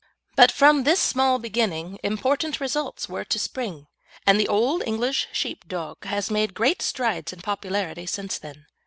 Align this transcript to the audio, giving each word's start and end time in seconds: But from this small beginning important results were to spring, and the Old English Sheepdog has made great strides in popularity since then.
But 0.35 0.51
from 0.51 0.81
this 0.83 0.99
small 0.99 1.37
beginning 1.37 1.99
important 2.03 2.59
results 2.59 3.07
were 3.07 3.23
to 3.25 3.37
spring, 3.37 3.85
and 4.25 4.39
the 4.39 4.47
Old 4.47 4.81
English 4.87 5.27
Sheepdog 5.31 6.05
has 6.05 6.31
made 6.31 6.55
great 6.55 6.81
strides 6.81 7.33
in 7.33 7.41
popularity 7.41 8.07
since 8.07 8.39
then. 8.39 8.65